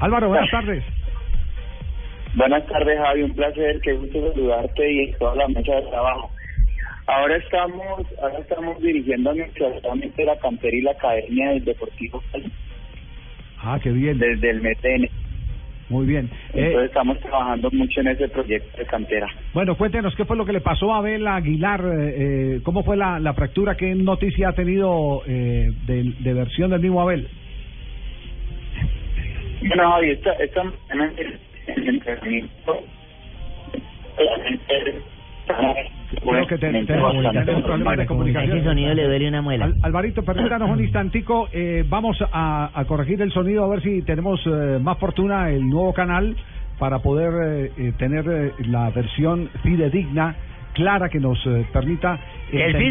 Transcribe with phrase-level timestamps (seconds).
[0.00, 0.84] Álvaro, buenas tardes.
[2.34, 3.22] Buenas tardes, Javi.
[3.22, 6.30] Un placer, qué gusto saludarte y toda la mesa de trabajo.
[7.06, 12.50] Ahora estamos, ahora estamos dirigiéndonos actualmente la cantera y la academia del Deportivo Cali.
[13.62, 14.18] Ah, qué bien.
[14.18, 15.08] Desde el METN.
[15.88, 16.28] Muy bien.
[16.52, 19.28] Eh, Entonces estamos trabajando mucho en ese proyecto de cantera.
[19.54, 22.14] Bueno, cuéntenos qué fue lo que le pasó a Abel Aguilar, eh,
[22.56, 26.80] eh, cómo fue la, la fractura, qué noticia ha tenido eh, de, de versión del
[26.80, 27.28] mismo Abel.
[29.68, 32.82] Bueno, Javi, esta, esta mañana en el entrenamiento,
[36.22, 38.58] Creo que te- tenemos tenemos problemas de comunicación.
[38.58, 39.64] Ese sonido le duele una muela.
[39.66, 41.48] Al- Alvarito, permítanos un instantico.
[41.52, 45.68] Eh, vamos a, a corregir el sonido a ver si tenemos eh, más fortuna el
[45.68, 46.36] nuevo canal
[46.78, 47.32] para poder
[47.66, 50.36] eh, eh, tener eh, la versión fidedigna,
[50.76, 52.18] clara, que nos eh, permita.
[52.52, 52.86] El lo que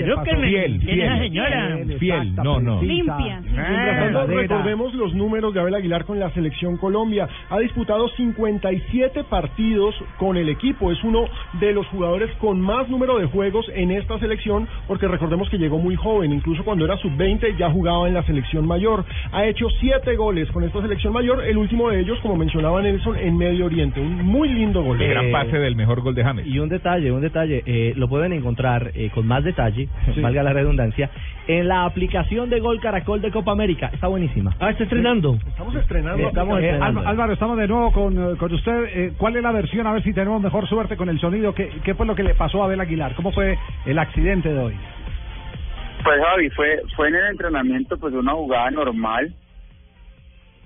[0.00, 0.16] edúqueme.
[0.16, 0.40] pasó.
[0.42, 1.28] Fiel, ¿Quién es la fiel.
[1.28, 1.78] señora?
[2.00, 2.78] Fiel, exacta, no, no.
[2.80, 3.40] precisa, Limpia.
[3.54, 4.40] verdadera.
[4.42, 7.28] Recordemos los números de Abel Aguilar con la selección Colombia.
[7.50, 10.90] Ha disputado 57 partidos con el equipo.
[10.90, 11.24] Es uno
[11.60, 15.78] de los jugadores con más número de juegos en esta selección, porque recordemos que llegó
[15.78, 16.32] muy joven.
[16.32, 19.04] Incluso cuando era sub-20 ya jugaba en la selección mayor.
[19.32, 21.44] Ha hecho 7 goles con esta selección mayor.
[21.44, 24.00] El último de ellos, como mencionaba Nelson, en Medio Oriente.
[24.00, 25.00] Un muy lindo gol.
[25.00, 26.46] El gran Eh, pase del mejor gol de James.
[26.46, 29.88] Y un detalle, un detalle, eh, lo pueden encontrar eh, con más detalle,
[30.22, 31.10] valga la redundancia,
[31.48, 33.90] en la aplicación de Gol Caracol de Copa América.
[33.92, 34.54] Está buenísima.
[34.60, 35.38] Ah, está estrenando.
[35.46, 36.28] Estamos estrenando.
[36.28, 37.00] Estamos Eh, estrenando.
[37.00, 38.84] Álvaro, Álvaro, estamos de nuevo con, eh, con usted.
[38.94, 39.86] Eh, ¿Cuál es la versión?
[39.86, 41.54] A ver si tenemos mejor suerte con el sonido.
[41.54, 43.14] ¿Qué, ¿Qué fue lo que le pasó a Abel Aguilar?
[43.16, 44.74] ¿Cómo fue el accidente de hoy?
[46.04, 49.32] Pues Javi, fue, fue en el entrenamiento pues una jugada normal.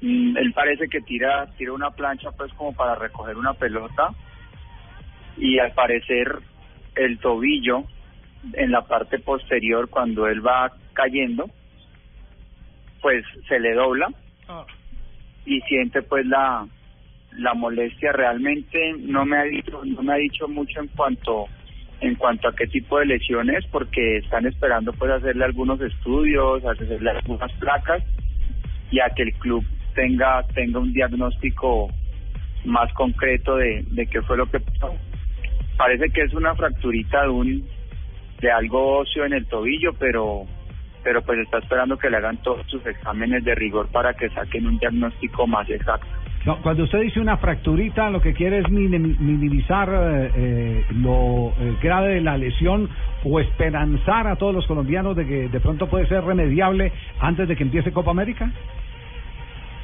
[0.00, 4.10] Mm, él parece que tira, tira una plancha pues como para recoger una pelota
[5.38, 6.38] y al parecer
[6.96, 7.84] el tobillo
[8.54, 11.48] en la parte posterior cuando él va cayendo
[13.00, 14.08] pues se le dobla
[15.46, 16.66] y siente pues la
[17.36, 18.12] la molestia.
[18.12, 21.46] Realmente no me ha dicho no me ha dicho mucho en cuanto
[22.00, 27.10] en cuanto a qué tipo de lesiones porque están esperando pues hacerle algunos estudios hacerle
[27.10, 28.02] algunas placas
[28.90, 31.88] y a que el club tenga tenga un diagnóstico
[32.64, 34.94] más concreto de, de qué fue lo que pasó
[35.78, 37.68] parece que es una fracturita de un
[38.42, 40.42] de algo óseo en el tobillo pero
[41.02, 44.66] pero pues está esperando que le hagan todos sus exámenes de rigor para que saquen
[44.66, 46.06] un diagnóstico más exacto
[46.44, 51.52] No, cuando usted dice una fracturita, lo que quiere es minim- minimizar eh, eh, lo
[51.58, 52.88] eh, grave de la lesión
[53.24, 57.56] o esperanzar a todos los colombianos de que de pronto puede ser remediable antes de
[57.56, 58.50] que empiece Copa América.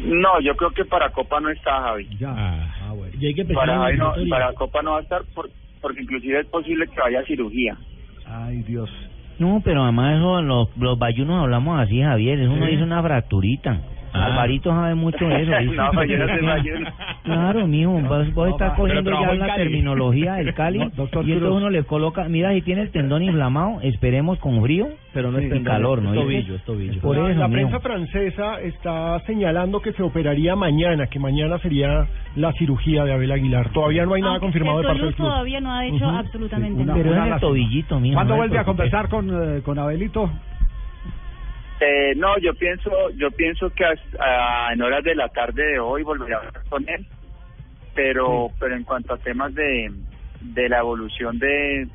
[0.00, 2.32] no yo creo que para Copa no está Javi Ya.
[2.34, 3.12] Ah, bueno.
[3.18, 5.50] Y hay que para Javi no, para Copa no va a estar por-
[5.80, 7.76] porque inclusive es posible que vaya a cirugía
[8.30, 8.90] Ay, Dios.
[9.38, 12.40] No, pero además eso, los, los bayunos hablamos así, Javier.
[12.40, 13.80] Eso uno dice una fracturita.
[14.20, 14.26] Ah.
[14.26, 15.52] Alvarito sabe mucho de eso.
[15.60, 15.76] ¿viste?
[16.48, 16.90] No, yo no.
[17.24, 21.32] Claro, mijo, vos, vos No, estás cogiendo ya la terminología del Cali No, doctor y
[21.32, 25.38] entonces uno le coloca, mira, si tiene el tendón inflamado, esperemos con frío, Pero no
[25.38, 26.14] Sí, es tendón, calor, ¿no?
[26.14, 27.00] Es tobillo, es tobillo.
[27.00, 27.68] Por la, eso, la mijo.
[27.68, 32.06] prensa francesa está señalando que se operaría mañana, que mañana sería
[32.36, 33.70] la cirugía de Abel Aguilar.
[33.72, 35.26] Todavía no hay nada Aunque confirmado de el parte del club.
[35.28, 36.04] todavía no ha Ujú.
[36.04, 36.98] absolutamente Una- nada.
[37.02, 38.14] pero es el tobillito, mijo.
[38.14, 40.30] ¿Cuándo no vuelve a conversar con, eh, con Abelito?
[41.80, 46.02] Eh, no, yo pienso, yo pienso que hasta- en horas de la tarde de hoy
[46.02, 47.06] volveré a hablar con él,
[47.94, 49.90] pero, pero en cuanto a temas de,
[50.40, 51.86] de la evolución de,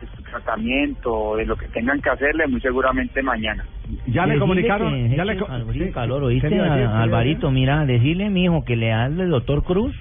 [0.00, 3.64] de su tratamiento, de lo que tengan que hacerle, muy seguramente mañana.
[4.06, 5.08] Ya le comunicaron.
[5.10, 5.90] que Ya le, co- sí.
[5.92, 6.86] calor, ¿oíste, ¿Qué le iba a decir?
[6.86, 7.50] a- ¿Qué le iba a Alvarito?
[7.50, 9.94] Mira, decirle, mijo, que le hable al doctor Cruz,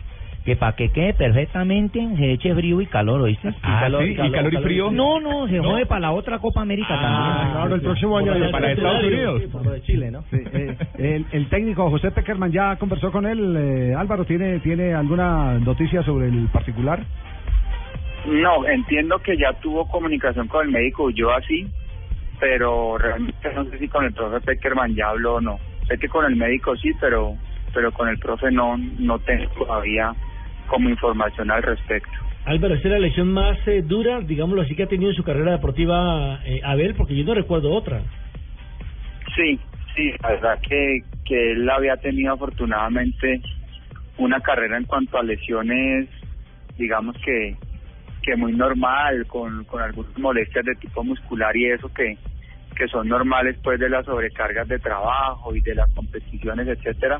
[0.45, 3.53] que para que quede perfectamente se eche frío y calor, ¿oíste?
[3.63, 4.91] Ah, sí, ¿y calor y frío?
[4.91, 7.51] No, no, se jode para la otra Copa América Ah, también.
[7.53, 8.71] Claro, el próximo año Para- para.
[8.71, 9.41] Estados Unidos.
[9.51, 10.23] Por lo de Chile, ¿no?
[10.29, 13.55] Sí, eh, el, el técnico José Peckerman ya conversó con él.
[13.57, 16.99] eh, Álvaro, ¿tiene, ¿tiene alguna noticia sobre el particular?
[18.25, 21.67] No, entiendo que ya tuvo comunicación con el médico, yo así,
[22.39, 25.59] pero realmente no sé si con el profe Peckerman ya habló o no.
[25.87, 27.35] Sé que con el médico sí, pero
[27.73, 30.13] pero con el profe no no tengo todavía
[30.73, 32.09] como información al respecto.
[32.45, 35.23] Álvaro, esta es la elección más eh, dura, digámoslo así, que ha tenido en su
[35.23, 38.01] carrera deportiva eh, Abel, porque yo no recuerdo otra.
[39.35, 39.59] Sí,
[39.95, 43.39] sí, la verdad que, que él había tenido afortunadamente
[44.17, 46.09] una carrera en cuanto a lesiones,
[46.75, 47.55] digamos que
[48.23, 52.17] que muy normal, con, con algunas molestias de tipo muscular y eso que,
[52.73, 57.19] que son normales pues de las sobrecargas de trabajo y de las competiciones, etcétera.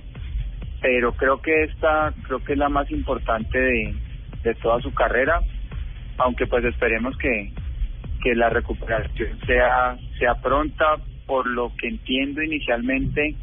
[0.84, 3.96] Pero creo que esta, creo que es la más importante de,
[4.44, 5.40] de toda su carrera,
[6.18, 7.54] aunque pues esperemos que,
[8.22, 13.34] que la recuperación sea, sea pronta, por lo que entiendo inicialmente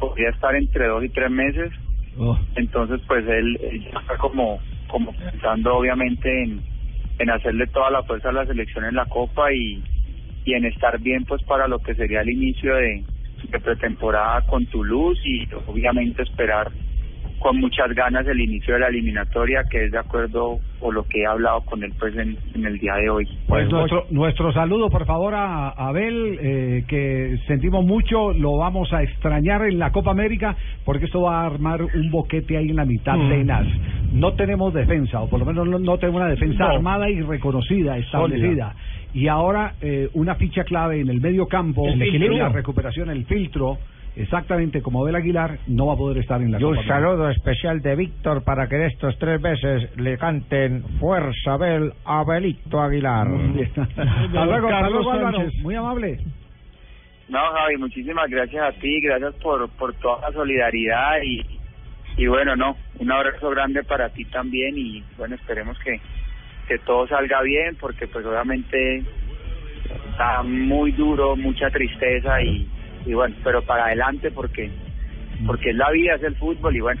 [0.00, 1.70] podría estar entre dos y tres meses.
[2.18, 2.36] Oh.
[2.56, 6.60] Entonces, pues él, él está como, como pensando obviamente en,
[7.20, 9.80] en hacerle toda la fuerza a la selección en la Copa y,
[10.44, 13.04] y en estar bien pues para lo que sería el inicio de,
[13.50, 16.70] de pretemporada con Toulouse y obviamente esperar
[17.38, 21.20] con muchas ganas el inicio de la eliminatoria que es de acuerdo o lo que
[21.20, 23.28] he hablado con él pues en, en el día de hoy.
[23.46, 29.02] Pues nuestro, nuestro saludo, por favor, a Abel, eh, que sentimos mucho, lo vamos a
[29.02, 30.56] extrañar en la Copa América,
[30.86, 33.28] porque esto va a armar un boquete ahí en la mitad Mm.
[33.28, 33.66] tenaz.
[34.14, 36.74] No tenemos defensa, o por lo menos no, no tenemos una defensa No.
[36.76, 38.74] armada y reconocida, establecida.
[39.12, 42.44] Y ahora eh, una ficha clave en el medio campo, El equilibrio.
[42.44, 43.78] la recuperación, el filtro,
[44.16, 46.94] exactamente como Abel Aguilar, no va a poder estar en la Y un Copa América.
[47.00, 52.80] saludo especial de Víctor para que en estos tres meses le canten Fuerza Abel Abelito
[52.80, 53.26] Aguilar.
[53.76, 55.38] Hasta luego, hasta Carlos Álvaro.
[55.62, 56.18] Muy amable.
[57.28, 61.40] No, Javi, muchísimas gracias a ti, gracias por, por toda la solidaridad y,
[62.16, 66.00] y bueno, no, un abrazo grande para ti también y bueno, esperemos que,
[66.68, 69.02] que todo salga bien porque pues obviamente
[70.10, 72.68] está muy duro, mucha tristeza y,
[73.06, 74.70] y bueno, pero para adelante porque
[75.46, 77.00] porque es la vida, es el fútbol y bueno,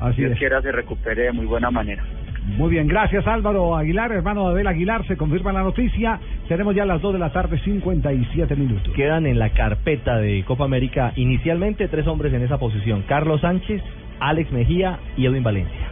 [0.00, 0.38] Así Dios es.
[0.38, 2.04] quiera se recupere de muy buena manera.
[2.46, 6.20] Muy bien, gracias Álvaro Aguilar, hermano de Abel Aguilar, se confirma la noticia.
[6.46, 8.92] Tenemos ya las 2 de la tarde, 57 minutos.
[8.94, 13.02] Quedan en la carpeta de Copa América inicialmente tres hombres en esa posición.
[13.08, 13.82] Carlos Sánchez,
[14.20, 15.88] Alex Mejía y Edwin Valencia.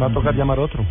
[0.00, 0.84] Va a tocar llamar otro.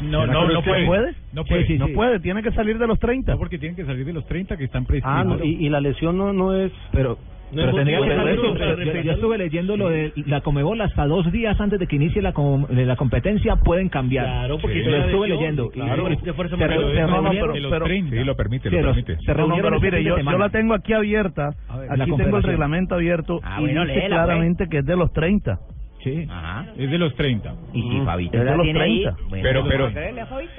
[0.00, 0.86] No, ¿Será no, no puede.
[0.86, 1.14] puede?
[1.32, 1.66] No puede.
[1.66, 1.92] sí, no sí.
[1.92, 2.18] puede.
[2.20, 3.32] tiene que salir de los 30.
[3.32, 5.20] No, porque tienen que salir de los 30 que están prescritos.
[5.20, 6.72] Ah, no, y, y la lesión no, no es...
[6.90, 7.18] Pero,
[7.52, 11.06] No es motivo que salir- eso, yo- yo, estuve leyendo lo de la Comebol hasta
[11.06, 14.24] dos días antes de que inicie la, com- de la competencia pueden cambiar.
[14.24, 14.90] Claro, porque Sí.
[14.90, 15.70] lo la estuve leyendo.
[15.70, 18.16] claro, y- se No, no, pero- 30.
[18.16, 19.18] Sí, lo permite, Sí, lo permite.
[19.24, 20.48] se reunieron este fin de semana.
[20.48, 21.50] tengo aquí abierta.
[21.78, 24.84] Ver, la aquí tengo el reglamento abierto Ah, y bueno, dice léela, claramente que es
[24.86, 25.58] de los 30.
[26.02, 26.26] Sí.
[26.28, 26.66] Ajá.
[26.76, 27.54] Es de los 30.
[27.72, 29.20] Y si Fabito es de los tiene ahí, 30.
[29.28, 29.90] bueno, Pero- pero-.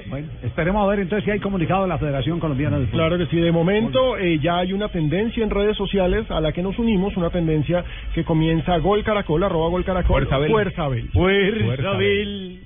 [0.07, 2.99] Bueno, esperemos a ver entonces si hay comunicado de la Federación Colombiana de Fútbol.
[2.99, 6.51] Claro que sí, de momento eh, ya hay una tendencia en redes sociales a la
[6.53, 10.51] que nos unimos, una tendencia que comienza Gol Caracol, arroba Gol Caracol, Fuerza Abel.
[10.51, 11.09] Fuerza Abel.
[11.11, 12.59] Fuerza, Abel.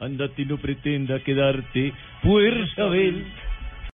[0.00, 1.92] Andate no pretenda quedarte.
[2.22, 3.24] Fuerza, Abel.